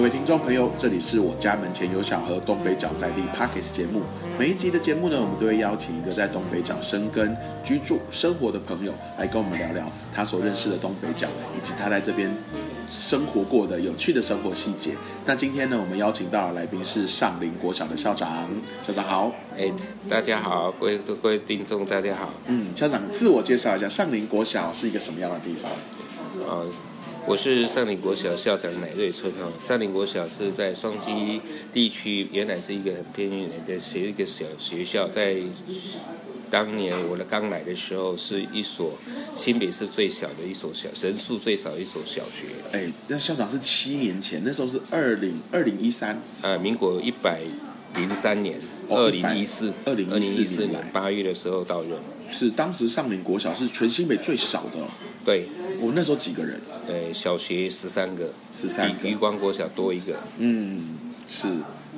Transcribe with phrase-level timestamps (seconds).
[0.00, 4.00] 各位听众朋友，这里是我家门前有小河东北角在地 Pockets 节目。
[4.38, 12.34] 每一集的节目呢，我们都会邀请一个在东北角生根、居住、生活的朋友来跟我们聊聊他所认识的东北角，以及他在这边
[12.90, 14.96] 生活过的有趣的生活细节。
[15.26, 18.48] 那今天呢，我们邀请到的来宾是上林国小的校长，
[18.82, 19.30] 校长好。
[19.54, 19.70] 哎，
[20.08, 22.30] 大家好，各位各位听众大家好。
[22.46, 25.70] 嗯，校长自我介绍一下，上林国小是一个什么样的地方？
[26.48, 26.66] 呃，
[27.26, 29.46] 我是上林国小校长乃瑞春哈。
[29.60, 31.40] 上林国小是在双溪
[31.72, 35.36] 地区，原来是一个很偏远的学一个小学校，在
[36.50, 38.92] 当年我的刚来的时候，是一所
[39.36, 42.48] 新北市最小的一所小，人数最少的一所小学。
[42.72, 47.40] 哎，那校长是七年前，那时候是二零二零一三，呃，民国一百
[47.94, 51.92] 零三年，二零一四，二零一四年年八月的时候到任。
[52.30, 54.86] 是当时上林国小是全新北最少的哦。
[55.24, 55.46] 对，
[55.80, 56.60] 我那时候几个人？
[56.88, 60.18] 呃，小学十三个，十三个比余光国小多一个。
[60.38, 61.48] 嗯，是。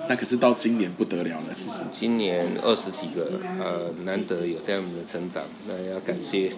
[0.09, 1.57] 那可是到今年不得了了。
[1.93, 3.31] 今年二十几个，
[3.61, 6.51] 呃，难得有这样的成长，那要感谢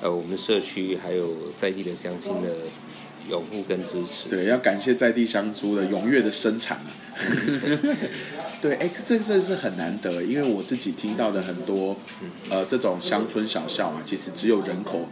[0.00, 2.48] 呃我们社区还有在地的乡亲的
[3.28, 4.28] 拥护跟支持。
[4.28, 6.90] 对，要感谢在地乡猪的踊跃的生产啊。
[8.62, 11.96] 对，哎，这真的是很难得，因为我自己听到的很多，
[12.48, 15.08] 呃，这种乡村小校啊，其实只有人口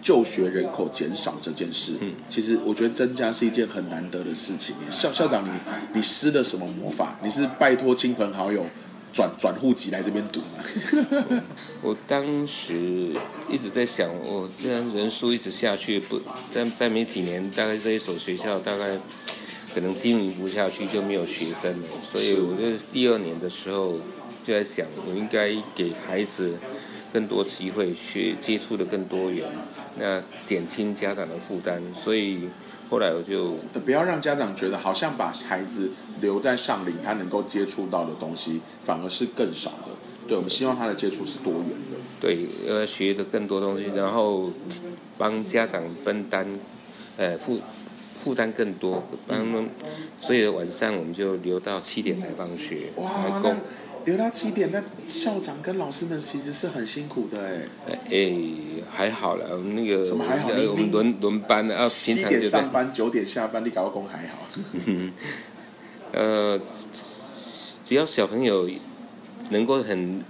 [0.00, 4.76] 就学人口减少这件事，嗯其实我觉得增加是一件很难得的事情。
[4.88, 5.50] 校校长你，
[5.94, 7.18] 你施了什么魔法？
[7.24, 8.64] 你是拜托亲朋好友
[9.12, 11.42] 转转户籍来这边读吗？
[11.82, 13.12] 我当时
[13.50, 16.20] 一直在想，我这样人数一直下去，不
[16.52, 18.96] 再再没几年，大概这一所学校大概
[19.76, 21.88] 可能经营不下去，就没有学生了。
[22.02, 23.92] 所以我就第二年的时候
[24.42, 26.54] 就在想，我应该给孩子
[27.12, 29.46] 更多机会，去接触的更多元，
[29.98, 31.82] 那减轻家长的负担。
[31.94, 32.48] 所以
[32.88, 35.90] 后来我就不要让家长觉得好像把孩子
[36.22, 39.92] 留在上林，他能够接触到的东西反而是更少的。
[40.26, 41.98] 对，我们希望他的接触是多元的。
[42.18, 44.50] 对呃学的更多东西，然后
[45.18, 46.46] 帮家长分担，
[47.18, 47.60] 呃负
[48.26, 49.70] 负担更多，帮他们，
[50.20, 53.08] 所以晚上我们就留到七点才放学，哇，
[53.44, 53.54] 那，
[54.04, 57.40] 留到七点，那校长跟老师们其实是很辛苦的
[57.86, 57.98] 哎。
[58.10, 58.32] 哎
[58.92, 64.38] 还好了，我们那个什么还好我们轮轮班的啊，平七点常就上班，九点下班，你搞个工还好。
[66.10, 66.60] 呃，
[67.88, 68.68] 只要小朋友
[69.50, 70.20] 能够很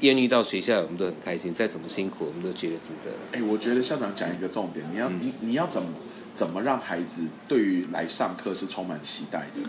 [0.00, 3.10] 愿意到学校，我们都很开心，再怎么辛苦，我们都觉得值得。
[3.32, 5.88] 哎，我觉得校长讲一个重点，你要、你你要怎么
[6.36, 9.68] 怎么让孩子对于来上课是充满期待的？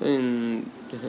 [0.00, 0.62] 嗯，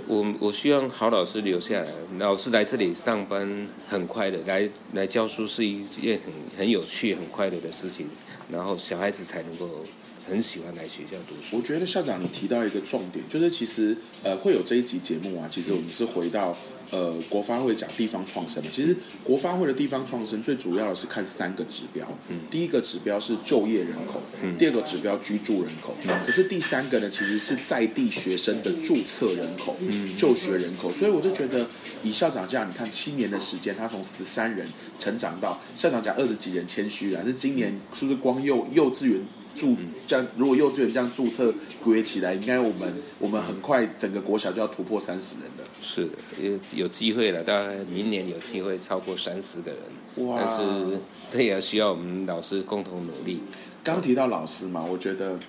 [0.05, 1.87] 我我希望好老师留下来，
[2.17, 8.09] 老师来这里上班很快乐，来来教书是一件很很有趣、很快乐的事情，
[8.51, 9.85] 然后小孩子才能够
[10.29, 11.57] 很喜欢来学校读书。
[11.57, 16.55] 我觉得校长你提到一个重点，就是其实呃会有这一集节目啊，其实我们是回到
[16.91, 18.69] 呃国发会讲地方创生嘛。
[18.71, 25.95] 其实国发会的地方创生最主要的是看三个指标，嗯第一个指标是就业人口，嗯第二个指标居住人口，
[26.25, 30.91] 可是第三个呢其实是在地学生的注册人口、嗯就学人口。
[30.91, 31.67] 所以我就觉得
[32.03, 34.67] 以校长这样，你看七年的时间，他从十三人
[34.99, 37.25] 成长到校长讲二十几人，谦虚了。
[37.25, 39.19] 是今年是不是光幼幼稚园？
[39.55, 39.75] 注
[40.07, 45.65] 这样，如果幼稚园这样注册归起来，应该我们我们很快整个国小就要突破三十人了。
[45.81, 46.11] 是的，
[46.41, 50.27] 有有机会了，大概明年有机会超过三十个人。
[50.27, 50.99] 哇但是
[51.29, 53.41] 这也需要我们老师共同努力。
[53.83, 55.39] 刚刚提到老师嘛，我觉得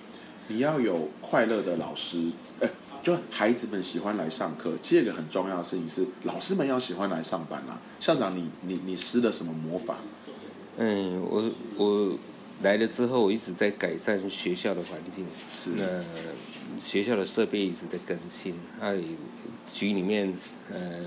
[0.47, 2.17] 你要有快乐的老师，
[2.61, 2.69] 哎，
[3.03, 4.71] 就孩子们喜欢来上课。
[4.81, 9.97] 第二个很重要的事情是，老师们要喜欢来上班啦、校长你，你你施了什么魔法？
[10.77, 11.43] 嗯，我
[11.75, 12.17] 我
[12.63, 15.25] 来了之后，我一直在改善学校的环境。
[15.49, 16.03] 是那
[16.77, 19.03] 学校的设备一直在更新，它也
[19.73, 20.33] 局里面
[20.71, 21.05] 呃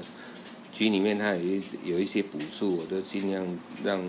[0.72, 3.46] 局里面它有一有一些补助，我都尽量
[3.82, 4.02] 让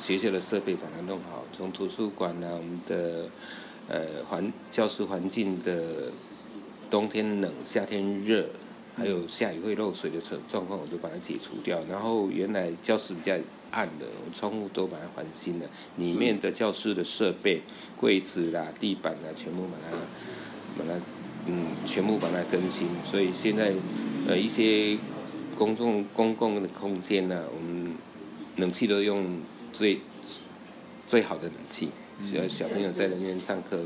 [0.00, 3.28] 学校的设备把它弄好，从图书馆啊，我们的
[3.88, 6.10] 呃环教室环境的
[6.90, 8.46] 冬天冷，夏天热。
[8.96, 11.84] 还有下雨会漏水的状状况，我都把它解除掉。
[11.90, 13.36] 然后原来教室比较
[13.74, 15.66] 暗的，我窗户都把它换新了。
[15.96, 17.60] 里面的教室的设备、
[17.96, 19.96] 柜子啦、地板啦，全部把它
[20.78, 21.00] 把它
[21.46, 22.86] 嗯，全部把它更新。
[23.04, 23.72] 所以现在
[24.28, 24.96] 呃一些
[25.58, 27.94] 公众公共的空间呢、我们
[28.56, 29.40] 冷气都用
[29.72, 30.00] 最
[31.06, 31.90] 最好的冷气，
[32.22, 33.78] 小小朋友在里面上课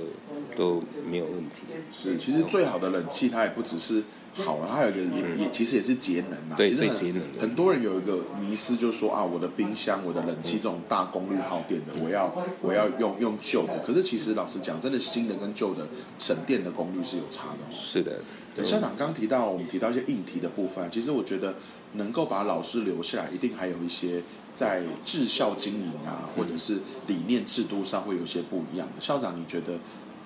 [0.57, 1.63] 都没有问题。
[1.93, 4.05] 是，其实最好的冷气它也不只是
[4.45, 6.57] 好了，还有一个也也其实也是节能嘛。
[6.57, 12.33] 对其实很最节能很多人有一个迷思，就是说啊，我的冰箱、我的冷气这种大功率耗电的，我要
[12.63, 13.79] 我要用用旧的。
[13.87, 15.87] 可是其实老实讲，真的新的跟旧的
[16.19, 17.59] 省电的功率是有差的。
[17.71, 18.21] 是的，
[18.55, 21.55] 对，校长刚刚提到，我们提到一些硬体的部分，其实我觉得
[21.95, 24.23] 能够把老师留下来，一定还有一些
[24.55, 26.75] 在治校经营啊，或者是
[27.07, 29.01] 理念制度上会有一些不一样的。
[29.01, 29.79] 校长，你觉得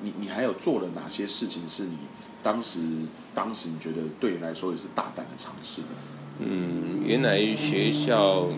[0.03, 1.97] 你你还有做了哪些事情是你
[2.43, 2.79] 当时
[3.35, 5.89] 当时你觉得对你来说也是大胆的尝试的？
[6.41, 8.49] 嗯，原来学校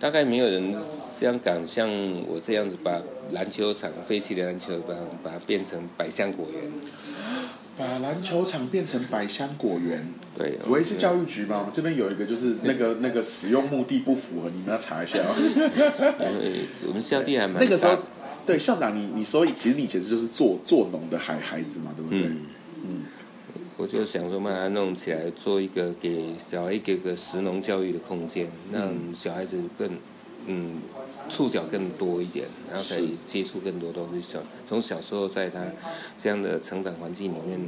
[0.00, 0.74] 大概没有人
[1.20, 1.88] 香港像
[2.26, 3.00] 我这样子把
[3.32, 6.70] 篮球场废弃的篮球把把它变成百香果园。
[7.76, 10.04] 把篮球场变成百香果园，
[10.36, 11.58] 对，我也是教育局嘛？
[11.60, 15.32] 我们这边有一个就是那个那个使用目的不符合，你们要查一下哦。
[15.38, 15.54] 因
[16.42, 18.02] 为我们校地还蛮那个时候大，
[18.48, 22.20] 对校长你，你说其实你以前就是做做农的孩孩子嘛，对不对？
[22.20, 22.46] 嗯
[22.88, 23.02] 嗯
[23.76, 29.90] 我就想说把它弄起来，做一个给小孩一个个实农教育的空间，让小孩子更
[30.46, 30.80] 嗯
[31.28, 34.22] 触角更多一点，然后可以接触更多东西。
[34.32, 35.60] 小从小时候在他
[36.16, 37.60] 这样的成长环境里面，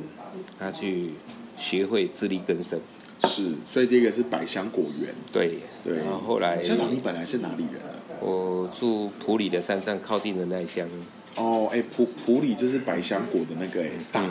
[0.58, 1.10] 他去
[1.58, 2.80] 学会自力更生。
[3.24, 5.14] 是，所以这个是百香果园。
[5.30, 7.99] 对，对，然后后来校长你本来是哪里人啊？
[8.20, 10.88] 我住普里的山上，靠近仁爱乡。
[11.36, 14.24] 哦，哎，普普里就是百香果的那个哎大、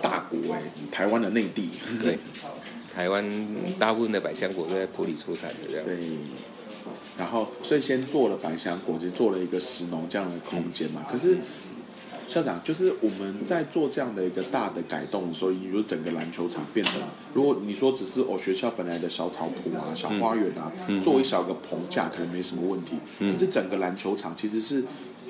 [0.00, 1.70] 大国哎，台湾的内地。
[2.02, 2.18] 对，
[2.94, 3.24] 台湾
[3.78, 5.84] 大部分的百香果都在普里出产的这样。
[5.84, 5.96] 对。
[7.16, 11.06] 然后，所以先做了百香果，就做了一个石农这样的空间嘛。
[11.08, 11.38] 可是，
[12.26, 17.00] 校长，就是我们在做这样的一个大的改动的时候，比如整个篮球场变成，
[17.32, 20.72] 如果你说只是哦学校本来的小草铺啊、小花园啊，
[21.02, 22.96] 做一小个棚架可能没什么问题。
[23.18, 24.84] 可是整个篮球场其实是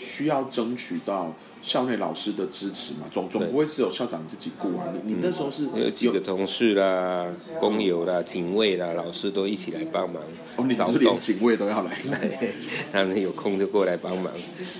[0.04, 4.86] 需要争取到校内老师的支持嘛，总总不会只有校长自己顾啊。
[4.92, 7.26] 你你那时候是有几个同事啦、
[7.58, 10.22] 工友啦、警卫啦、老师都一起来帮忙
[10.56, 11.16] 哦，你找是连。
[11.16, 11.98] 警卫都要来。
[12.92, 14.30] 他们有空就过来帮忙，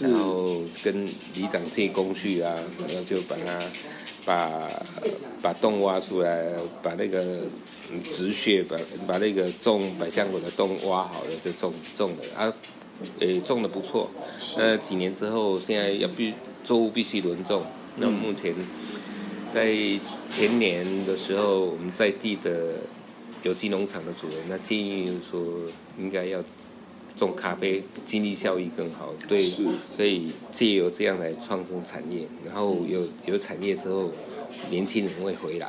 [0.00, 2.55] 然后跟里长借工序啊，
[2.87, 3.61] 然后就把它
[4.26, 4.71] 把
[5.41, 7.21] 把洞挖出来，把那个
[7.91, 8.76] 嗯植穴把
[9.06, 12.53] 把那个种百香果的洞挖好了，就种种了啊，
[13.20, 14.11] 诶种的不错。
[14.56, 16.32] 那几年之后，现在要必
[16.62, 17.62] 作物必须轮种。
[17.96, 18.55] 那目前
[19.55, 19.73] 在
[20.31, 22.75] 前年的时候，我们在地的
[23.43, 25.41] 有机农场的主人，那建议说
[25.99, 26.43] 应该要
[27.17, 29.62] 种咖啡，经济效益更好，对是，
[29.97, 34.11] 所以借由这样来创生产业，然后有有产业之后，
[34.70, 35.69] 年轻人会回来。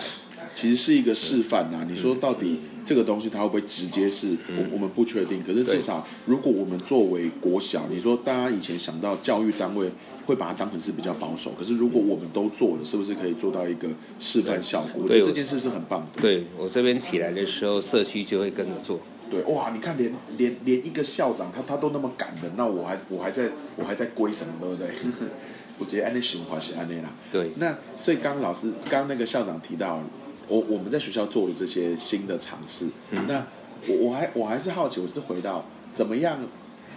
[0.55, 9.91] 其实是一个示范呐、你说到底这个东西它会不会直接是我我们不确定，可是至少如果我们作为国小，你说大家以前想到教育单位
[10.25, 15.03] 会把它当成是比较保守，可是如果我们都做了，是不是可以做到一个示范效果？
[15.03, 16.21] 我觉对这件事是很棒的。
[16.21, 18.99] 对我这边起来的时候，社区就会跟着做。
[19.29, 24.87] 对，哇，你看连连连一个校长他他都那么赶的，那我还我还在我还在归什么，对不对？
[25.77, 27.11] 我觉得安内循环是安内啦。
[27.31, 30.01] 对，那所以刚刚老师，刚刚那个校长提到，
[30.47, 32.87] 我我们在学校做了这些新的尝试。
[33.27, 33.45] 那
[33.87, 36.39] 我我还我还是好奇，我是回到怎么样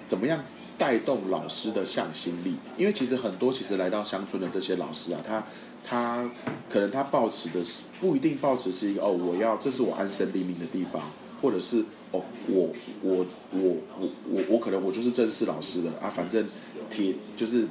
[0.07, 0.43] 怎么样
[0.77, 2.55] 带动老师的向心力？
[2.77, 5.45] 因为其实很多其实来到乡村的这些老师啊，他
[5.85, 6.31] 他
[6.69, 11.03] 可能他抱持的是不一定抱持是一个哦，我要这是我安身立命的地方，
[11.43, 12.69] 或者是哦，我
[13.03, 16.47] 我我我我我可能我就是正式老师了啊，反正
[16.89, 17.67] 铁就是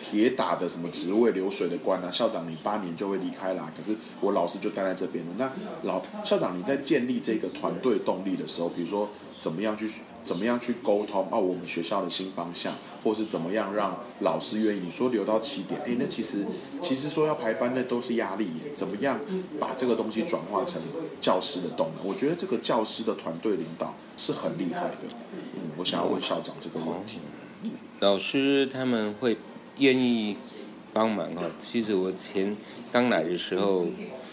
[0.00, 5.32] 铁打的什么职位流水的官啊，校长你八年就会离开啦，可是我老师就待在这边了。
[5.36, 5.52] 那
[5.82, 9.90] 老校长你在建立这个团队动力的时候，比如说怎么样去
[10.24, 14.80] 怎么样去沟通啊，我们学校的新方向，或是怎么样让老师愿意？
[14.80, 16.44] 你说留到七点，哎，那其实
[16.80, 18.48] 其实说要排班那都是压力。
[18.74, 19.20] 怎么样
[19.58, 20.80] 把这个东西转化成
[21.20, 22.06] 教师的动能？
[22.06, 24.96] 我觉得这个教师的团队领导是很厉害的。
[25.32, 27.18] 嗯，我想要问校长这个问题。
[28.00, 29.36] 老师他们会
[29.80, 30.36] 愿意
[30.92, 31.42] 帮忙哈。
[31.58, 32.56] 其实我前
[32.92, 33.86] 刚来的时候，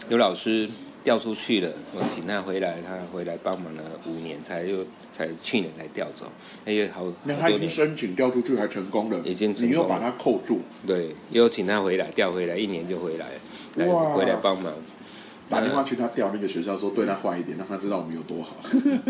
[0.10, 0.70] 有老师
[1.04, 6.25] 调出去了，我请他回来，他回来帮忙了五年，才又才去年才调走，
[6.66, 7.68] 因为好那他已经。
[7.70, 13.25] 申请调出去，还成功了，已经你又把他扣住，对，又请他回来，调回来，一年就回来，
[13.75, 14.72] 来回来帮忙。
[15.50, 18.58] 打电话去他调那个学校，说对他坏一点，让他知道我们有多好。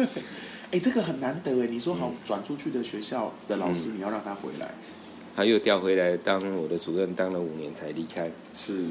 [0.70, 4.76] 哎，这个很难得哎，你说好转出去的学校的老师，你要让他回来，
[5.38, 8.32] 他又调回来当我的主任，当了五年才离开。
[8.58, 8.88] 是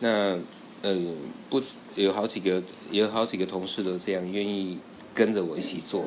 [0.00, 0.36] 那
[0.82, 1.14] 呃
[1.48, 1.62] 不
[1.94, 4.78] 有好几个有好几个同事都这样愿意
[5.14, 6.06] 跟着我一起做。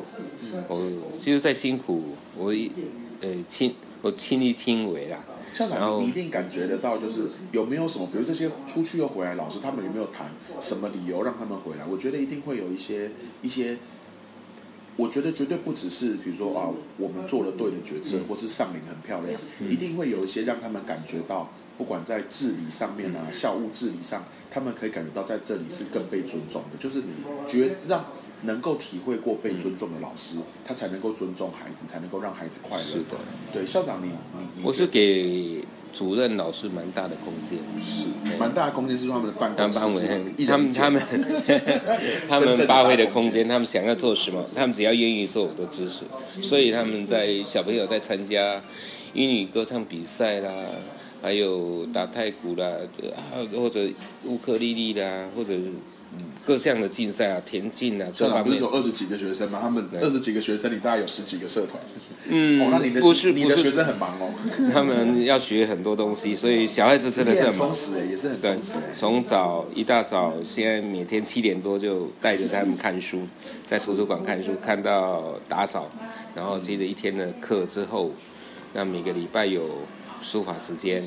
[0.68, 2.04] 我其实再辛苦，
[2.38, 2.70] 我一
[3.22, 5.24] 呃亲我亲力亲为啦。
[5.54, 11.86] 校长，你一定感觉得到，就是有没有什么，比如这些出去又回来老师，他们有没有谈什么理由让他们回来？
[11.86, 13.12] 我觉得一定会有一些
[13.42, 13.78] 一些，
[14.98, 27.02] 我觉得绝对不只是比如说啊，我们做了对的决策，或是上领很漂亮，一定会有一些让他们感觉到，不管在治理上面啊，校务治理上，他们可以感觉到在这里是更被尊重的，就是
[27.48, 28.06] 觉让
[28.44, 32.84] 能够体会过被尊重的老师，他才能够尊重孩子，才能够让孩子快乐。
[32.84, 33.18] 是的，
[33.54, 38.08] 对，校长你你你我是给主任老师蛮大的空间，是
[38.40, 39.80] 蛮大的空间，是他们的办公室
[40.46, 41.02] 他们他们
[42.30, 46.06] 他真正的们发挥的空间空间，他们想要做什么，他们只要愿意做，我都支持。
[46.42, 48.62] 所以他们在小朋友在参加
[49.14, 50.50] 英语歌唱比赛啦，
[51.22, 52.66] 还有打太鼓啦，
[53.16, 53.88] 啊或者
[54.26, 55.64] 乌克丽丽啦，或者是
[56.46, 58.70] 各项的竞赛啊、田径啊各方面不是有。
[58.70, 59.60] 二十几个学生吗？
[59.62, 61.82] 他们二十几个学生里大概有十几个社团。
[62.28, 64.32] 嗯哦，那你的不是你的学生很忙哦，
[64.74, 73.28] 他们要学很多东西，所以小孩子真的是很充实哎，也是很对充实哎。，从早一大早，现在每天七点多就带着他们看书，
[73.68, 75.90] 在图书馆看书，看到打扫，
[76.36, 78.12] 然后接着一天的课之后，
[78.74, 79.68] 那每个礼拜有
[80.22, 81.04] 书法时间，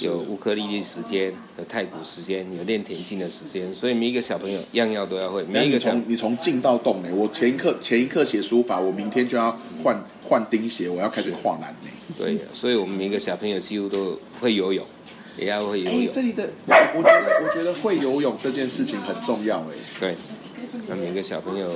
[0.00, 11.88] 有乌克丽丽时间，有太古时间，有练田径的时间，所以每一个小朋友样样都要会，每一个从你从静到动哎，我前一刻前一刻写书法，我明天就要换换钉鞋，我要开始画栏呢。
[12.16, 14.84] 对，所以我们每一个小朋友几乎都会游泳，
[15.36, 19.74] 也要会游哎，泳这，里的我觉得我觉得会游泳这件事情很重要哎。
[19.98, 20.14] 对，
[20.88, 21.68] 那每个小朋友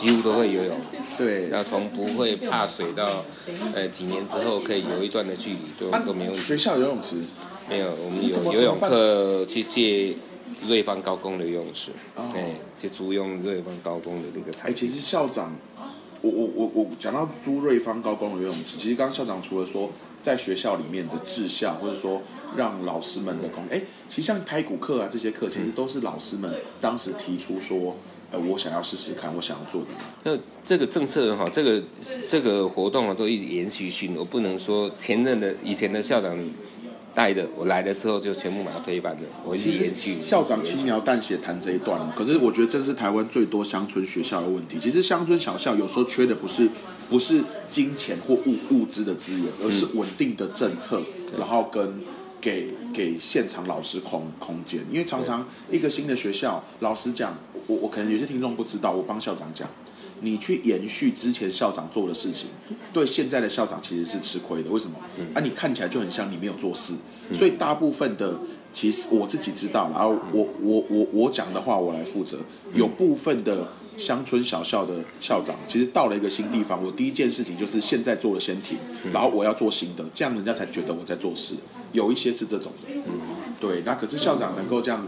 [0.00, 0.76] 几乎都会游泳。
[1.16, 3.24] 对，那从不会怕水到，
[3.74, 6.40] 呃，几年之后可以游一段的距离都啊都没问题。
[6.40, 7.16] 学校游泳池
[7.70, 10.16] 没有，我们有游泳课去借
[10.66, 14.80] 瑞芳高工的游泳池，哦哎，去租用瑞芳高工的那个场哎，地。
[14.80, 15.54] 其实校长，
[16.20, 22.20] 我我我我讲到租瑞芳高工的游泳池，其实刚刚校长除了说在学校里面的治校，或者说
[22.56, 27.96] 让老师们的工，哎，其实像开骨课啊这些课，其实都是老师们当时提出说，
[28.32, 29.88] 呃，我想要试试看，我想要做的。
[30.24, 31.82] 那这个政策哈，这个
[32.28, 36.36] 这个活动啊，都一直延续性，我不能说前任的以前的校长
[37.14, 40.20] 带的，我来的时候就全部把它推翻了，我延续。
[40.20, 44.76] 校长轻描淡写谈这一段，可是我觉得这是台湾最多乡村学校的问题。
[44.80, 46.68] 其实乡村小校有时候缺的不是
[47.08, 51.00] 不是金钱或物物资的资源，而是稳定的政策，
[51.38, 51.94] 然后跟
[52.46, 54.78] 给给现场老师空空间。
[54.88, 57.36] 因为常常一个新的学校，老师讲，
[57.66, 59.68] 我我可能有些听众不知道，我帮校长讲。
[60.20, 62.48] 你去延续之前校长做的事情，
[62.92, 64.70] 对现在的校长其实是吃亏的。
[64.70, 64.96] 为什么？
[65.34, 66.94] 啊，你看起来就很像你没有做事，
[67.34, 68.38] 所以大部分的
[68.72, 72.38] 其实我自己知道，然后我我我我讲的话我来负责。
[72.72, 78.78] 有部分的乡村小校的校长，其实到了一个新地方，我第一件事情就是现在做了先停，
[79.12, 81.54] 然后我要做新的，这样人家才觉得我在做事。
[81.92, 83.12] 有一些是这种的，嗯
[83.60, 83.82] 对。
[83.84, 85.06] 那可是校长能够这样。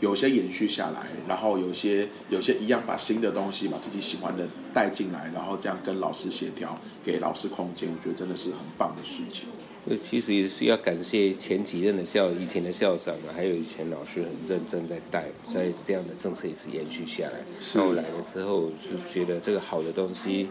[0.00, 9.48] 有些延续下来，然后有些有些一样把新的东西，把自己喜欢的带进来，然后这样跟老师协调，给老师空间，我觉得真的是很棒的事情。
[9.96, 17.40] 其实也是要感谢前几任的校，以前的校长啊，还有以前老师很认真在带，在这样的政策一直延续下来。
[17.74, 20.48] 那我来了之后，就觉得这个好的东西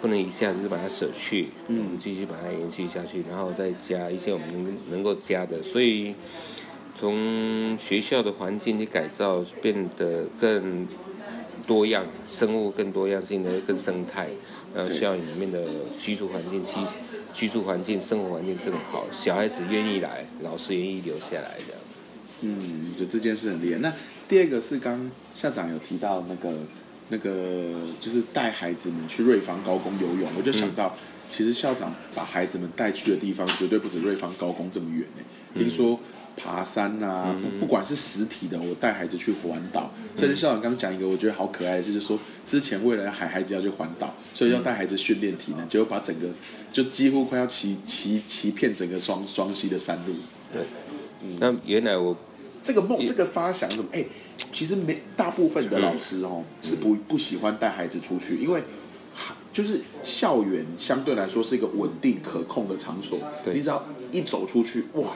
[0.00, 6.14] 不能一下子就把它舍去，嗯，继续把它延续下去，然后再加一些我们能能够加的，所以
[6.98, 10.86] 从学校的环境的改造变得更
[11.66, 14.28] 多样，生物更多样性的更生态，
[14.74, 15.64] 然后校园里面的
[16.00, 16.72] 居住环境、居
[17.32, 21.80] 居住环境、生活环境更好，小孩子愿意来，老师愿意留下来这样。
[22.42, 23.78] 嗯，就这件事很厉害。
[23.80, 23.92] 那
[24.28, 26.52] 第二个是刚校长有提到那个
[27.08, 30.96] 那个，就是带孩子们去瑞芳高工游泳，我就想到，
[31.30, 35.24] 其实校长把孩子们带去的地方绝对不止瑞芳高工这么远呢。
[35.54, 35.98] 听说
[36.42, 46.28] 爬山啊，不不管是实体的，我带孩子去环岛，甚至校长刚讲一个我觉得好可爱的事，就是说之前为了喊孩子要去环岛，所以要带孩子训练体能，结果把整个
[46.72, 50.14] 就几乎快要骑骑骑遍整个双双溪的山路。
[50.52, 50.62] 对，
[51.22, 51.36] 嗯。
[51.38, 52.16] 那原来我
[52.62, 53.84] 这个梦，也这个发想什么？
[53.92, 54.04] 哎、
[54.52, 58.62] 其实没大部分的老师哦、是不不喜欢带孩子出去，因为
[59.52, 63.18] 就是校园相对来说是一个稳定可控的场所。
[63.52, 65.08] 你只要一走出去，哇，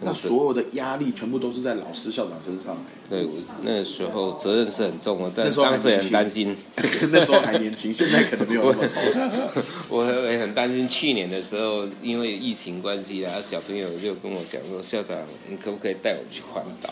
[0.00, 6.56] 那所有的压力全部都是在老师、校长身上、哎对我那时候责任是很重的，但那时候还当时也很担心。
[7.10, 9.62] 那时候还年轻， 现在可能没有那么重。
[9.88, 15.16] 我也很担心，去年的时候因为疫情关系啊，小朋友就跟我讲说，校长，
[15.48, 16.90] 你可不可以带我去环岛？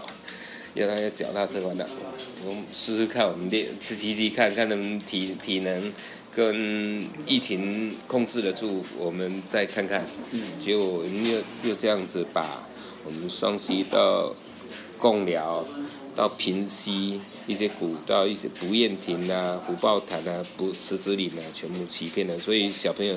[0.74, 1.84] 要他要脚踏车环岛，
[2.46, 5.92] 我们试试看，我们练骑骑骑看看能不能体体能
[6.34, 10.04] 跟疫情控制得住，我们再看看。
[10.32, 12.66] 嗯结果我们又就这样子把
[13.04, 14.34] 我们双溪到
[14.98, 15.64] 贡寮
[16.16, 23.16] 到平溪一些古道，一些不厌亭啊、虎豹潭啊、不池子岭啊，全部欺遍了，所以小朋友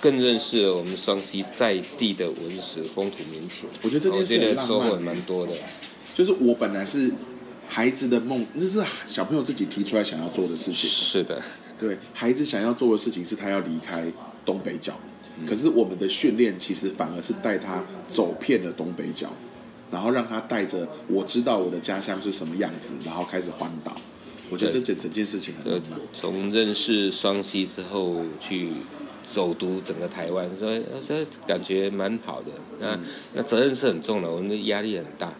[0.00, 3.68] 更认识了我们双溪在地的文史风土民情。
[3.82, 5.52] 我觉得这件事我觉很浪漫收获蛮多的。
[6.14, 7.10] 就是我本来是
[7.66, 10.90] 孩子的梦，那是小朋友自己提出来想要做的事情。
[10.90, 11.40] 是的，
[11.78, 14.04] 对，孩子想要做的事情是他要离开
[14.44, 19.30] 东北角，嗯可是我们的训练其实反而是带他走遍了东北角，
[19.90, 23.96] 然后让他带着我知道我的家乡是什么样子，然后开始环岛。
[24.50, 25.80] 我觉得这对件整件事情很呃。，
[26.12, 28.68] 从认识双溪之后去
[29.34, 32.48] 走读整个台湾，所以呃这感觉蛮好的。
[32.78, 32.98] 那
[33.32, 35.32] 那责任是很重的，我们的压力很大，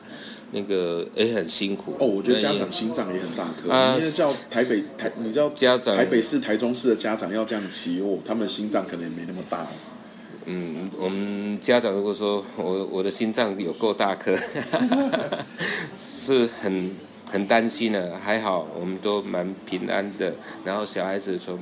[0.52, 1.94] 那个也很辛苦。
[1.98, 3.72] 哦，我觉得家长心脏也很大颗。
[3.72, 9.66] 啊你叫台北台，你知道家长台北市、台中市的家长要这样骑哦，他们心脏可能也没那么大。
[10.44, 14.36] 嗯，我们家长如果说我我的心脏有够大颗，
[15.96, 16.94] 是很
[17.30, 18.16] 很担心的。
[18.18, 20.34] 还好我们都蛮平安的。
[20.64, 21.58] 然后小孩子从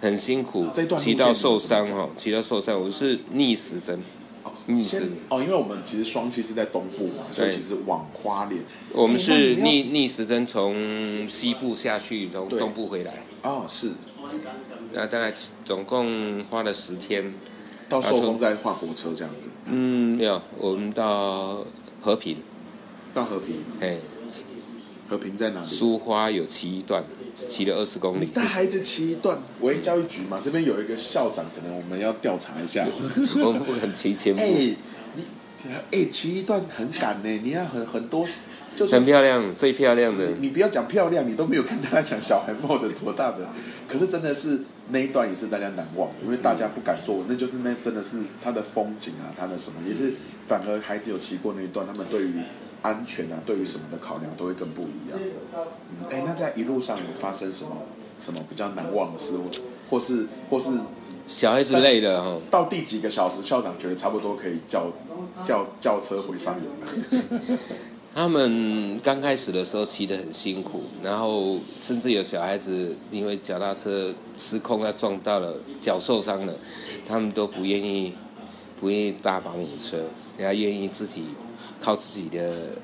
[0.00, 0.66] 很辛苦
[0.98, 4.02] 骑到受伤哦，骑到受伤，我是逆时针。
[4.68, 8.62] 哦嗯先是哦，因为我们其实双溪是在东部嘛，所以其实往花莲。
[8.92, 13.24] 我们是逆逆时针从西部下去，从对东部回来。
[13.42, 13.92] 哦，是
[14.92, 15.32] 那大概
[15.64, 17.32] 总共花了十天。
[17.88, 21.64] 到寿丰再换火车这样子，嗯，没有，我们到
[22.02, 22.36] 和平，
[23.14, 23.56] 到和平。
[23.80, 23.96] 哎，
[25.08, 25.66] 和平在哪里？
[25.66, 27.02] 苏花有骑一段，
[27.34, 28.20] 骑了二十公里。
[28.20, 32.86] 你带孩子骑一段，喂教育局嘛，这边有一个校长，可能我们要调查一下。
[33.42, 34.52] 不肯骑前哎、部，
[35.14, 35.26] 你
[35.90, 38.26] 哎骑一段很赶呢，你要很很多，
[38.74, 40.26] 就是很漂亮，最漂亮的。
[40.40, 43.48] 你不要讲漂亮，你都没有跟大家讲小孩冒的多大的，
[43.86, 48.10] 可是真的是那一段也是大家难忘的，因为大家不敢做，那就是那真的是
[48.42, 50.14] 它的风景啊，它的什么也是，
[50.46, 52.40] 反而孩子有骑过那一段，他们对于
[52.82, 55.18] 安全啊，对于什么的考量都会更不一样。
[55.54, 57.70] 嗯哎、那在一路上有发生什么
[58.22, 59.44] 什么比较难忘的事，或
[59.90, 60.66] 或是或是
[61.26, 64.90] 小孩子累了哈，到第几个小时，校长觉得差不多可以叫
[65.44, 67.58] 叫叫车回上游了。
[68.14, 76.52] 他们刚开始的时候骑得很辛苦，然后甚至有小孩子因为脚踏车失控要撞到了，脚受伤了，
[77.06, 78.12] 他们都不愿意
[78.80, 79.98] 不愿意搭保姆车，
[80.36, 81.22] 人家愿意自己
[81.80, 82.78] 靠自己的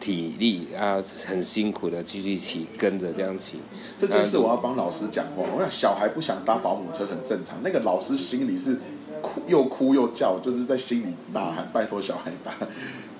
[0.00, 3.60] 体力啊，很辛苦的继续骑，跟着这样骑。
[3.98, 5.44] 这件事我要帮老师讲话。
[5.54, 8.78] 我想小孩不想搭保姆车很正常，那个老师心里是
[9.20, 12.56] 哭又哭又叫，就是在心里呐喊，拜托小孩吧。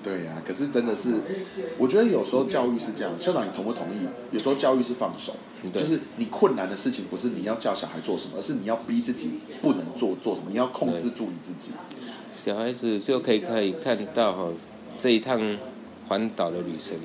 [0.03, 1.13] 对呀、可是真的是，
[1.77, 4.05] 我觉得有时候教育是这样，校长你同不同意？
[4.31, 5.33] 有时候教育是放手，
[5.73, 11.71] 就是你困难的事情不是你要叫小孩做什么，而是你要逼自己不能做做什么，你要控制住你自己。
[12.29, 14.49] 小孩子就可以可以看到哈，
[14.99, 15.39] 这一趟
[16.07, 16.97] 环岛的旅程，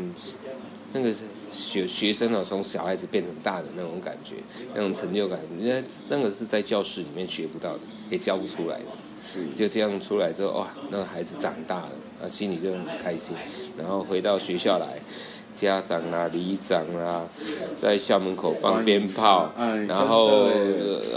[0.92, 1.20] 那个是
[1.52, 4.36] 学学生哦，从小孩子变成大人那种感觉，
[4.74, 8.84] 那种成就感，人家那个是在教室里面学不到的，也教不出来的。
[9.20, 11.90] 是，就这样出来之后，哇，那个孩子长大了，
[12.22, 13.34] 啊，心里就很开心。
[13.76, 14.98] 然后回到学校来，
[15.56, 17.26] 家长啊、里长啊，
[17.76, 20.46] 在校门口放鞭炮，哎然后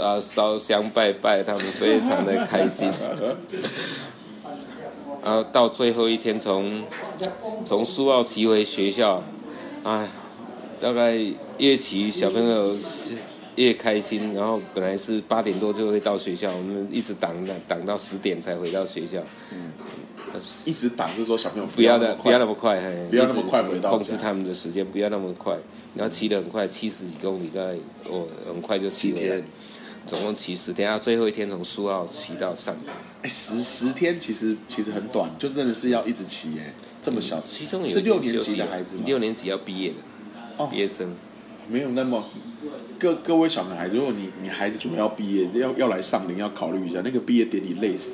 [0.00, 2.90] 啊烧香拜拜，他们非常的开心。
[5.24, 6.82] 然后到最后一天从
[7.64, 9.22] 从苏澳骑回学校，
[9.84, 10.08] 哎，
[10.80, 11.16] 大概
[11.58, 12.76] 越骑小朋友
[13.56, 14.34] 越开心。
[14.34, 19.20] 然后本来是八点多就会到学校，我们一直挡挡挡到十点才回到学校。
[19.52, 19.72] 嗯
[20.64, 25.54] 一直挡着说小朋友不要的，不要那么么快，嘿不要那么快回到控制他们的时间，不要那么快。
[25.94, 27.74] 然后骑得很快，七十几公里，大概
[28.08, 29.36] 哦，很快就骑回来。
[30.06, 32.92] 总共骑十天，要最后一天从苏澳骑到上海。
[33.22, 39.02] 哎，十十天其实其实很短，就真的是要一直骑耶，这么小，其中有是六年级的孩子吗？
[39.06, 39.96] 六年级要毕业的
[40.56, 41.14] 哦毕业生。
[41.68, 42.22] 没有那么
[42.98, 48.10] 各各位小男孩，如果你你孩子准备要毕业，要要来上林，要考虑一下那个毕业典礼累死。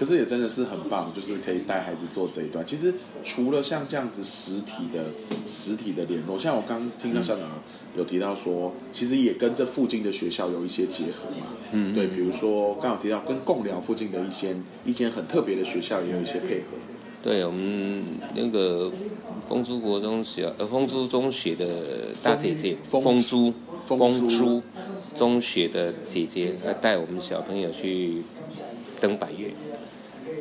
[0.00, 2.64] 可是也真的是很棒，就是可以带孩子做这一段。
[2.66, 5.04] 其实除了像这样子实体的
[5.46, 7.46] 实体的联络，像我刚听到校长
[7.94, 11.46] 有提到说，其实也跟这附近的学校有一些结合嘛。
[11.72, 16.78] 嗯对，比如说刚好提到跟共寮附近的一些一间很特别的学校也有一些配合。
[17.22, 18.02] 对我们
[18.34, 18.90] 那个
[19.46, 23.52] 丰珠国中小呃丰珠中学的大姐姐丰丰珠
[23.84, 24.62] 丰丰珠珠
[25.14, 28.22] 中学的姐姐呃带我们小朋友去
[28.98, 29.50] 登百越，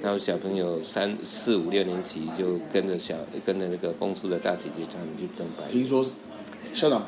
[0.01, 5.71] 然后小朋友三四五六年级就跟着小跟着那个蹦出的大姐姐他们去登百越。
[5.71, 6.03] 听说
[6.73, 7.05] 校长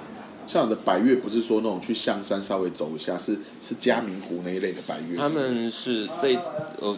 [0.47, 3.33] 校长的白月不是说那种去象山稍微走一下，是
[3.65, 5.17] 是嘉明湖那一类的白月。
[5.17, 6.37] 他们是这
[6.79, 6.97] 我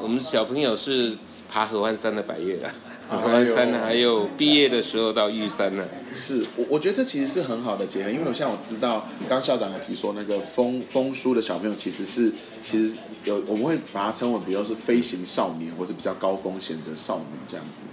[0.00, 1.16] 我们小朋友是
[1.48, 2.74] 爬合欢山的百越啊，
[3.08, 5.84] 合欢山还有毕业的时候到玉山呢。
[6.16, 12.32] 是我我觉得这其实是很好的结合，因为我像我知道，刚校长有提说那个风风书的小朋友其实是
[12.68, 17.86] 其实有我们会把它称为比如是飞行少年，或者比较高风险的少女这样子。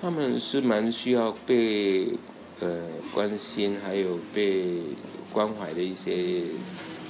[0.00, 2.06] 他们是蛮需要被
[2.60, 2.82] 呃
[3.12, 4.78] 关心，还有被
[5.32, 6.42] 关怀的一些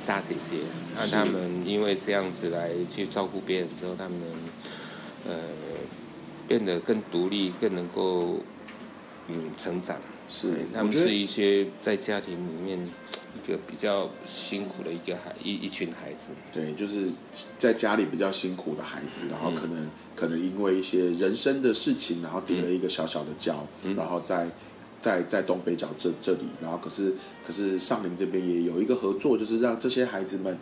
[0.06, 0.56] 大姐姐。
[0.96, 4.18] 那他们因为这样子来去照顾别人之后，他们
[5.28, 5.34] 呃
[6.48, 8.40] 变得更独立，更能够
[9.28, 9.96] 嗯成长。
[10.30, 12.78] 是，他们是一些在家庭里面
[13.34, 16.30] 一个比较辛苦的一个孩一一群孩子。
[16.52, 17.10] 对，就是
[17.58, 24.46] 在家里比较辛苦的孩子，然后可能可能因为一些人生的事情，然后跌了一个小小的跤，然后在
[25.00, 27.14] 在在东北角这这里，然后可是
[27.46, 30.58] 可是上林这边也有一个合作，就是让这些孩子们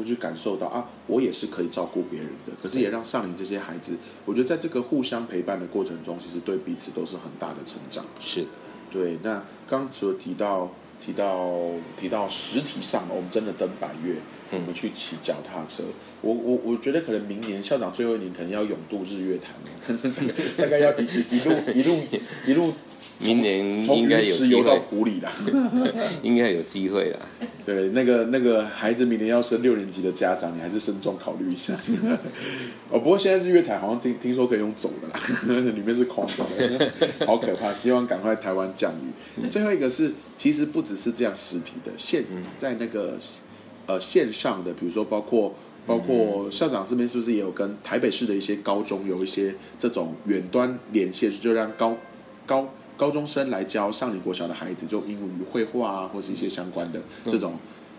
[0.00, 3.92] 会去感受到啊，我也是可以照顾别人的，可是也让上林这些孩子，
[4.24, 8.04] 我觉得在这个互相陪伴的过程中，其实对彼此都是很大的成长。
[8.18, 8.46] 是。
[8.90, 10.68] 对，那刚除了提到
[11.00, 11.52] 提到
[11.96, 14.16] 提到实体上，我们真的登百月，
[14.50, 15.84] 我们去骑脚踏车。
[16.20, 19.54] 我我我觉得可能明年校长最后一年可能要勇渡日月潭，
[20.58, 22.02] 大概要一一路一路
[22.46, 22.72] 一路。
[23.20, 24.76] 明年应该有游到。
[24.76, 25.30] 湖里啦，
[26.22, 27.18] 应该有机会啦。
[27.64, 31.74] 对，那个那个孩子明年要升六年级的家长，你还是慎重考虑一下。
[32.90, 35.20] 哦，不过现在日月台好像听听说可以用走的啦，
[35.70, 36.90] 里面是空的，
[37.26, 37.72] 好可怕。
[37.72, 39.48] 希望赶快台湾降雨。
[39.48, 42.24] 最后一个是，其实不只是这样实体的线，
[42.58, 43.16] 在那个
[43.86, 45.54] 呃线上的，比如说包括
[45.86, 51.96] 包括校长这边是不是也有跟台北市的一些高中有一些这种远端连线，就让高
[52.46, 52.68] 高。
[53.00, 57.54] 高中生来教上林国小的孩子，就英语绘画啊，或是一些相关的这种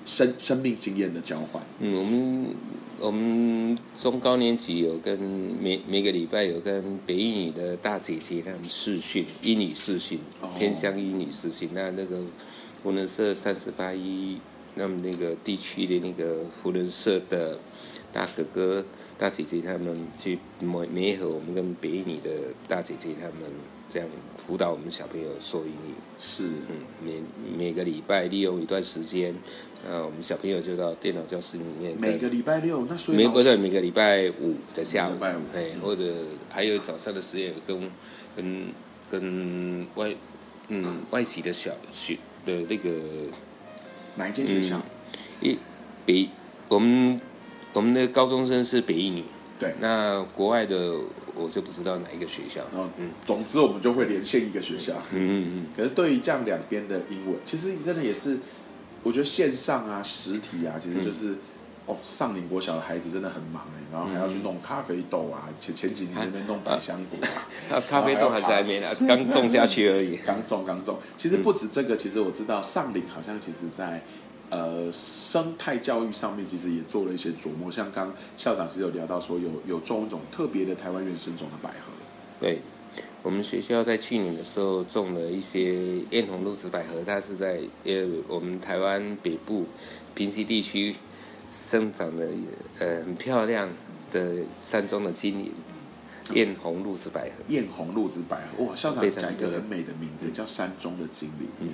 [0.05, 1.59] 生生命经验的交换。
[1.79, 2.55] 嗯，我们
[2.99, 5.19] 我们中高年级有跟
[5.59, 10.19] 每每个礼拜有跟北英语的大姐姐他们试训英语试训，
[10.59, 11.67] 偏向英语试训。
[11.73, 12.19] 那那个
[12.83, 14.37] 福伦社三十八一，
[14.75, 17.57] 那么那个地区的那个福伦社的
[18.13, 18.85] 大哥哥、
[19.17, 22.29] 大姐姐他们去媒媒合我们跟北英语的
[22.67, 23.49] 大姐姐他们。
[23.91, 24.07] 这样
[24.47, 27.21] 辅导我们小朋友说英语是嗯每
[27.57, 29.35] 每个礼拜利用一段时间，
[29.85, 31.97] 呃我们小朋友就到电脑教室里面。
[31.99, 36.03] 每个礼拜六那所以每个对每个礼拜五的下午，礼拜五哎或者
[36.49, 37.91] 还有早上的时间跟
[38.35, 38.67] 跟
[39.09, 40.15] 跟外
[40.69, 42.89] 嗯外籍的小学的那个
[44.15, 44.81] 哪一间学校？
[45.41, 45.57] 一
[46.05, 46.29] 北
[46.69, 47.19] 我们
[47.73, 49.23] 我们的高中生是北一女。
[49.59, 50.95] 对，那国外的
[51.41, 52.61] 我就不知道哪一个学校。
[52.73, 54.93] 嗯嗯，总之我们就会连线一个学校。
[55.13, 55.65] 嗯嗯嗯。
[55.75, 58.39] 可是对于这样两边的英文，其实真的也是，
[59.03, 61.35] 我觉得线上啊、实体啊，其实就是
[61.85, 67.19] 哦，上林国小的孩子真的很忙哎，然后还要去弄咖啡豆啊，前前几年那边弄百香果
[67.75, 70.17] 啊，咖啡豆还是还没呢，刚种下去而已。
[70.25, 74.03] 刚种刚种，其实不止这个，其实我知道上林好像其实在。
[74.51, 81.93] 呃，生态教育上面其实也做了一些琢磨，像刚校长其实有聊到说，有有种一种特别的台湾原生种的百合。
[82.37, 82.59] 对，
[83.23, 89.65] 我们学校在去年的时候种了一些艳红露子百合，它是在呃我们台湾北部
[90.13, 90.93] 平西地区
[91.49, 92.27] 生长的
[92.79, 93.69] 呃很漂亮
[94.11, 95.53] 的山中的精灵
[96.33, 97.31] 艳红露子百合。
[97.47, 101.47] 艳红露子百合，哇，校长讲一个很美的名字，叫山中的精灵。
[101.61, 101.69] 嗯。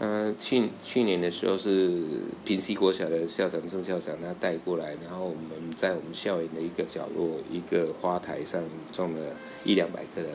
[0.00, 2.04] 嗯，去去年的时候是
[2.44, 9.34] 平西国小的校长郑校长他带过来，然后我们在我们校园的一个角落一个花台上种了
[9.64, 10.28] 一两百棵的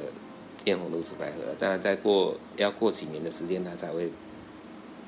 [0.65, 4.11] 艳红露子百合，当然再过要过几年的时间它才会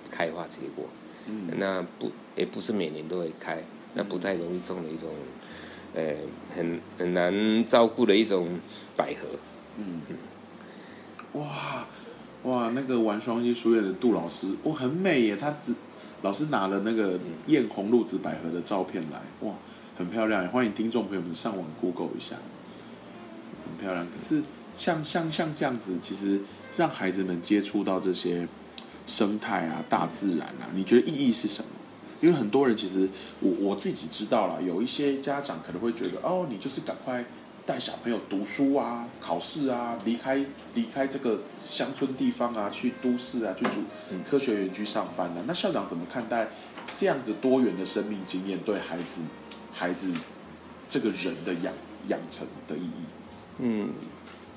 [0.10, 0.86] 开花结果。
[1.28, 3.62] 嗯，那不也不是每年都会开，
[3.94, 5.10] 那不太容易种的一种，
[5.96, 6.16] 呃，
[6.56, 8.48] 很很难照顾的一种
[8.96, 9.28] 百合。
[9.78, 11.86] 嗯嗯，哇。
[12.46, 15.36] 哇，那个玩双溪书院的杜老师，哇，很美耶！
[15.36, 15.74] 他只
[16.22, 19.52] 老师拿了那个艳红露子百合的照片来，哇，
[19.98, 20.48] 很漂亮。
[20.50, 22.36] 欢迎听众朋友们上网 Google 一下，
[23.66, 24.06] 很漂亮。
[24.06, 24.44] 可是
[24.78, 26.40] 像像像这样子，其实
[26.78, 28.48] 让孩子们接触到这些
[29.08, 31.70] 生态啊、大自然啊，你觉得意义是什么？
[32.22, 37.26] 因为很多人其实我我自己知道了，有一些家长可能会觉得，哦，你就是赶快。
[37.66, 43.84] 带小朋友读书啊，考试啊，离开离开这个乡村地方啊，去都市啊，去主
[44.24, 45.44] 科学园区上班了。
[45.48, 46.48] 那校长怎么看待
[46.96, 49.22] 这样子多元的生命经验对孩子
[49.74, 50.14] 孩子
[50.88, 51.74] 这个人的养
[52.10, 53.06] 养成的意义？
[53.58, 53.90] 嗯，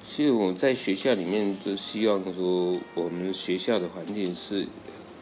[0.06, 4.66] 其实我在学校里面就希望说，我们学校的环境是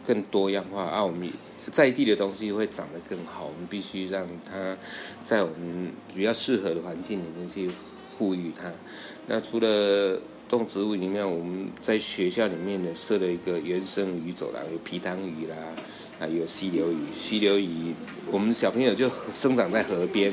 [0.05, 1.31] 更多样化啊，我们
[1.73, 3.47] 在地的东西会长得更好。
[3.47, 4.77] 我们必须让它
[5.25, 7.71] 在我们比较适合的环境里面去
[8.17, 8.71] 赋予它。
[9.27, 15.57] 那除了动植物里面，我们在学校里面呢设了一个原生鱼走廊，有皮塘鱼啦，
[16.21, 16.99] 啊有溪流鱼。
[17.13, 17.95] 溪流鱼，
[18.31, 20.33] 我们小朋友就生长在河边。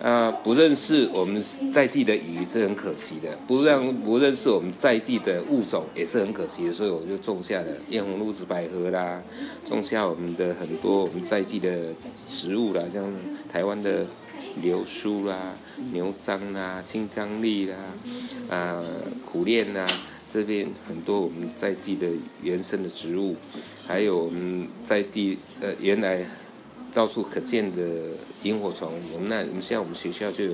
[0.00, 9.20] 啊，不认识我们在地的鱼是很可惜的，不让不认识我们在地的物种也是很可惜的，所以我就种下了艳红露子百合啦，
[9.64, 11.92] 种下我们的很多我们在地的
[12.30, 13.12] 植物啦，像
[13.52, 14.06] 台湾的
[14.62, 15.56] 流苏啦、
[15.92, 17.76] 牛樟啦、青冈栎啦、
[18.56, 18.80] 啊
[19.26, 19.84] 苦楝啦，
[20.32, 22.06] 这边很多我们在地的
[22.40, 23.34] 原生的植物，
[23.84, 26.24] 还有我们在地呃原来。
[26.94, 27.82] 到处可见的
[28.42, 30.52] 萤火虫，我们那，你像我们学校就有，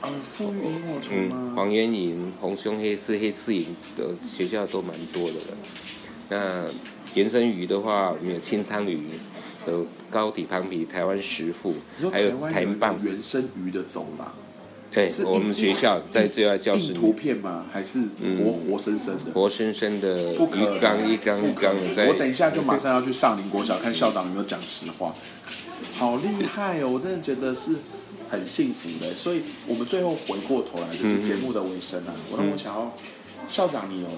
[0.00, 5.56] 啊，富裕萤火虫嗯，黄缘萤、红胸黑翅、黑翅萤的学校都蛮多的了。
[6.28, 6.66] 那
[7.14, 9.04] 原生鱼的话，我们有清仓鱼，
[9.66, 11.74] 有高底胖皮、台湾石富，
[12.10, 12.98] 还有台棒。
[13.02, 14.30] 原生鱼的走廊。
[14.92, 16.92] 对，我们学校在这外教室。
[16.92, 17.64] 图片吗？
[17.72, 18.00] 还是
[18.38, 19.30] 活活生生的？
[19.32, 22.08] 活生生的，鱼缸一缸一缸的。
[22.08, 25.14] 我等一下就马上 要去上林国小，看校长有没有讲实话。
[26.00, 26.88] 好厉害哦！
[26.88, 27.72] 我真的觉得是
[28.30, 29.12] 很幸福的。
[29.12, 32.14] 所以我们最后回过头来就是节目的尾声啊。
[32.32, 32.90] 我让我想要
[33.46, 34.08] 校长，你有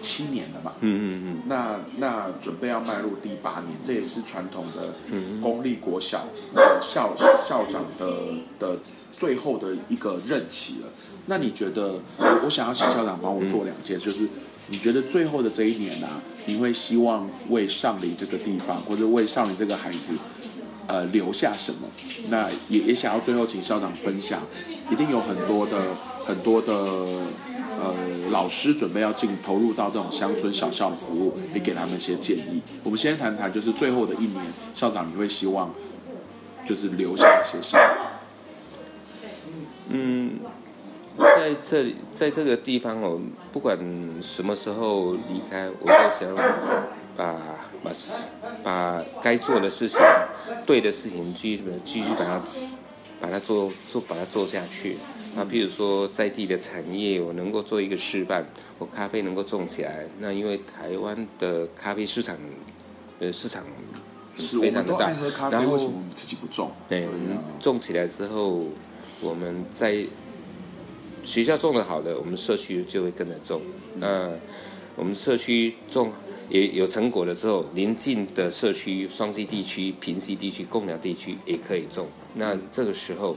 [0.00, 0.72] 七年了嘛？
[0.80, 1.42] 嗯嗯嗯。
[1.44, 4.94] 那那准备要迈入第八年，这也是传统的
[5.42, 6.26] 公立国小
[6.80, 7.14] 校
[7.46, 8.14] 校长的
[8.58, 8.78] 的。
[9.20, 10.88] 最后的一个任期了，
[11.26, 12.00] 那你觉得？
[12.42, 14.26] 我想要请校长帮我做两件，就是
[14.68, 16.08] 你觉得最后的这一年呢，
[16.46, 20.14] 你会希望为上林这个地方，或者为上林这个孩子，
[20.90, 21.86] 呃，留下什么？
[22.30, 24.42] 那也也想要最后请校长分享，
[24.90, 25.78] 一定有很多的
[26.26, 27.94] 很多的呃
[28.32, 32.60] 老师准备要进投入到这种乡村小校的服务，你给他们一些建议。
[32.82, 35.72] 我们先谈谈，就是最后的一年，校长你会希望
[36.66, 37.82] 就是留下一些什么？
[39.90, 40.40] 嗯，
[41.16, 43.20] 在这里，在这个地方，我
[43.52, 43.78] 不管
[44.20, 46.34] 什么时候离开，我都想
[47.16, 47.36] 把
[47.82, 47.90] 把
[48.62, 49.98] 把该做的事情、
[50.66, 52.42] 对的事情，继续继续把它
[53.20, 54.96] 把它做做把它做下去。
[55.36, 58.44] 那譬如说，在地的产业，我能够做一个示范，
[58.78, 60.06] 我咖啡能够种起来。
[60.18, 62.36] 那因为台湾的咖啡市场，
[63.18, 63.64] 呃，市场
[64.60, 65.10] 非常的大，
[65.50, 65.76] 然后
[66.14, 67.06] 自己不种，对，
[67.58, 68.64] 种起来之后。
[69.22, 70.02] 我们在
[71.22, 73.60] 学校种的好的，我们社区就会跟着种。
[73.96, 74.30] 那
[75.00, 76.12] 我们社区种
[76.50, 82.06] 也有成果了之后，邻近的社区双溪地区、平溪地区、贡寮地区也可以种。
[82.34, 83.34] 那这个时候，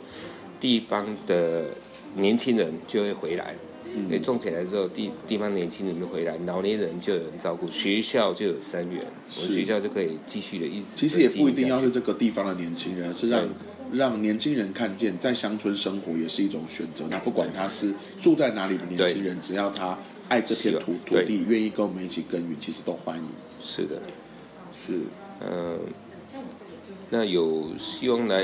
[0.60, 1.68] 地方的
[2.16, 3.56] 年轻人就会回来。
[3.96, 9.02] 嗯，种起来之后，地地方年轻人就回来，老年人就有人照顾，学校就有生源，
[9.38, 10.88] 我们学校就可以继续的一直。
[10.98, 13.48] 其实也不一定要是这个地方的年轻人，是让。
[13.94, 17.06] 让年轻人看见，在乡村生活也是一种选择。
[17.10, 23.24] 那不管他是住在哪里的年轻人，只要他爱这片土土地，愿意跟我们一起耕耘，其实都欢迎。
[23.62, 24.02] 是的，
[24.74, 25.02] 是，
[25.42, 25.80] 嗯，
[27.10, 28.44] 那有希望来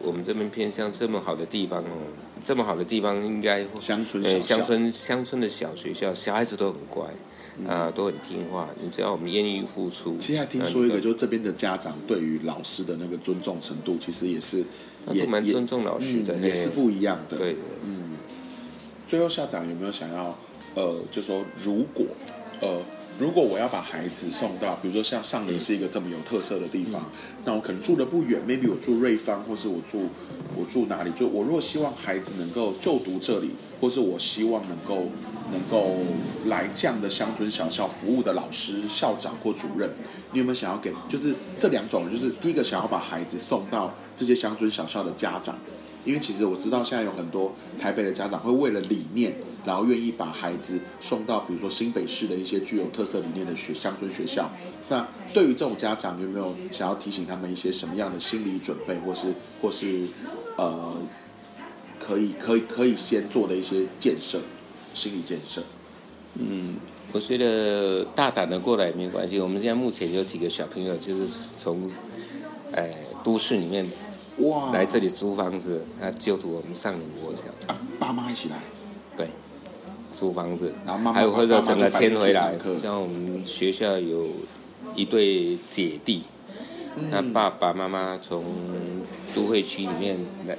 [0.00, 2.06] 我们这边偏乡这么好的地方哦，
[2.44, 7.04] 这么好的地方应该乡村乡村乡村的小学校，小孩子都很乖。
[7.68, 8.68] 啊，都很听话。
[8.82, 10.16] 你只要我们愿意付出。
[10.18, 14.64] 其实还听说一个，就这边的家长对于老师的那个尊重程度，其实也是
[15.12, 17.36] 也蛮尊重老师的，也是不一样的。
[17.36, 18.16] 对，嗯。
[19.06, 20.36] 最后校长有没有想要，
[20.74, 22.04] 呃，就说如果，
[22.60, 22.80] 呃。
[23.16, 27.00] 如果我要把孩子送到，比如说像上林是一个这么有特色的地方，
[27.44, 30.08] 那我可能住的不远，maybe 我住瑞芳，或是我住
[30.56, 31.12] 我住哪里？
[31.12, 33.50] 就我如果希望孩子能够就读这里，
[33.84, 35.10] 或是我希望能够
[35.52, 35.94] 能够
[36.46, 39.90] 来这样的乡村小校服务的老师、校长或主任，
[40.32, 40.90] 你有没有想要给？
[41.06, 45.58] 就是这两种，就是第一个想要把孩子送到这些乡村小校的家长，
[46.06, 49.34] 因为其实我知道现在有很多台北的家长会为了理念。
[49.66, 54.50] 然后愿意把孩子送到，比如说新北市的一些具有特色理念的学乡村学校。
[54.90, 59.28] 那对于这种家长，有没有想要提醒他们一些什么样的心理准备，或是
[59.62, 60.06] 或是
[60.58, 60.94] 呃，
[61.98, 64.40] 可以可以可以先做的一些建设，
[64.92, 65.62] 心理建设？
[66.34, 66.76] 嗯，
[67.12, 69.38] 我觉得大胆的过来没关系。
[69.40, 71.28] 我们现在目前有几个小朋友，就是
[71.58, 71.90] 从
[72.72, 73.86] 哎都市里面
[74.38, 77.44] 哇来这里租房子，那就读我们上林国小，
[77.98, 78.62] 爸妈一起来，
[79.16, 79.28] 对。
[80.16, 84.28] 租房子，然后还有或者整个迁回来，像我们学校有
[84.94, 86.22] 一对姐弟，
[87.10, 88.44] 那爸爸妈妈从
[89.34, 90.56] 都会区里面来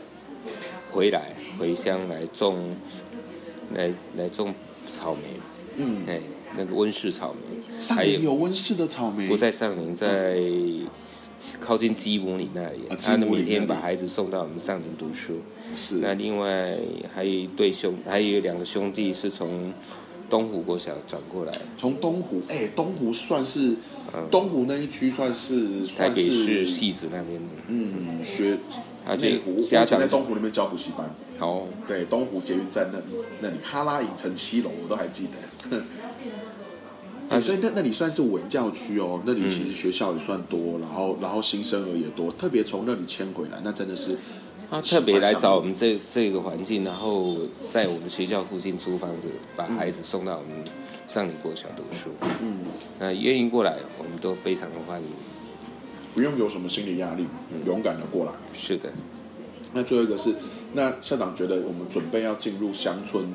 [0.96, 2.74] 回来回乡来种，
[3.74, 4.54] 来来种
[4.90, 5.22] 草莓，
[5.76, 6.22] 嗯，哎，
[6.58, 10.40] 那个温室草莓，上还林有温室的草莓，不在上林，在
[11.60, 12.88] 靠近基姆里那里。
[12.90, 15.34] 啊，他每天把孩子送到我们上林读书。
[15.76, 15.96] 是。
[15.96, 16.74] 那另外
[17.14, 19.74] 还有一对兄，还有两个兄弟是从
[20.30, 23.76] 东湖国小转过来，从东湖，哎，东湖算是
[24.32, 27.50] 东湖那一区算是台北市戏子那边的。
[27.68, 28.58] 嗯学
[29.18, 33.00] 内湖，我以前家长在东湖那边教补习班，哦，对，东湖捷运站那
[33.42, 35.28] 那里哈拉影城七楼我都还记
[35.70, 35.84] 得。
[37.30, 44.18] 哎， 所以那那里算是文教区哦，那里其实学校也算多，然后然后新生儿也多，特别从那里迁回来，那真的是
[44.70, 47.38] 他特别来找我们这这个环境，然后
[47.70, 50.52] 在我们学校附近租房子，把孩子送到我们
[51.08, 52.10] 上林国小读书。
[52.42, 52.58] 嗯，
[53.00, 55.08] 那愿意过来，我们都非常的欢迎。
[56.16, 57.26] 不用有什么心理压力，
[57.66, 58.32] 勇敢的过来。
[58.54, 58.90] 是的，
[59.74, 60.34] 那最后一个是，
[60.74, 63.26] 那校长觉得我们准备要进入乡村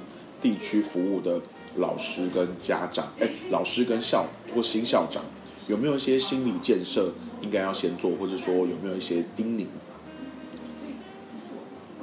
[0.41, 1.39] 地区服务的
[1.77, 5.23] 老师跟家长，哎，老师跟校或新校长，
[5.69, 7.13] 有没有一些心理建设
[7.43, 9.67] 应该要先做，或者说有没有一些叮咛？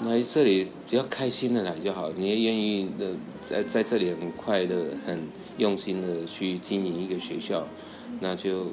[0.05, 3.15] 来这里只要开心的来就好，你也愿意的
[3.49, 7.67] 在在这里很快的、很用心的去经营一个学校，
[8.19, 8.67] 那就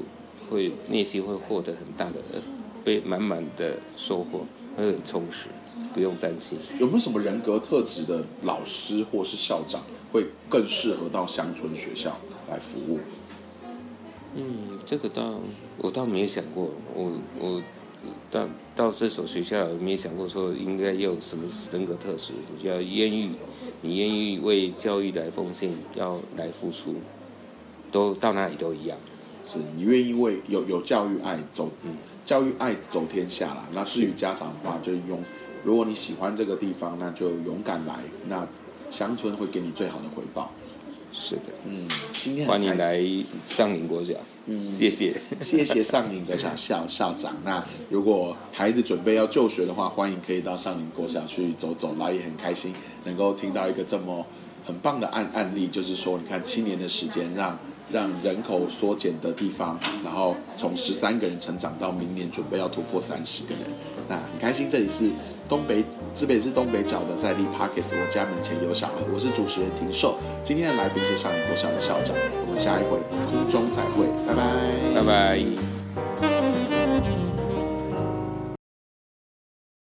[0.51, 2.21] 会内心会获得很大的
[2.85, 5.47] 被满满的收获，会很充实，
[5.93, 6.59] 不用担心。
[6.79, 12.17] 有没有什么人格特质的老师或是校长会更适合到乡村学校
[12.49, 12.99] 来服务？
[14.37, 15.41] 嗯，这个倒
[15.79, 17.63] 我倒没有想过，我我
[18.31, 23.31] 到到这所学校没有想过说应该要有什么人格特质，你就要愿意，
[23.81, 26.97] 你愿意为教育来奉献，要来付出，
[27.91, 28.99] 都到哪里都一样。
[29.47, 33.69] 是你愿意为有有教育爱走，嗯，教育爱走天下啦。
[33.73, 35.23] 那至于家长的话，就用，
[35.63, 37.95] 如果你喜欢这个地方，那就勇敢来，
[38.27, 38.49] 那
[38.91, 40.51] 乡村会给你最好的回报。
[41.13, 43.01] 是的，嗯，今天欢迎来
[43.47, 44.15] 上林国小，
[44.47, 45.15] 嗯谢谢。
[45.41, 47.37] 谢谢上林国小校校长。
[47.45, 54.27] 那如果孩子准备要就学的话，欢迎可以到上林国小去走走，然后也很开心能够听到一个这么
[54.65, 57.59] 很棒的案案例，就是说，你看七年的时间让。
[57.95, 63.61] 让人口缩减的地方，然后从十三个人成长到明年准备要突破三十个人，
[64.09, 64.69] 那很开心。
[64.69, 65.09] 这里是
[65.49, 70.19] 东北，这边是东北角的在地 Parkes，我家门前有小河，我是主持人庭寿。
[70.43, 72.17] 今天的来宾是上林国小的校长，
[72.49, 72.99] 我们下一回
[73.31, 74.43] 空中再会，拜拜，
[74.93, 76.34] 拜拜。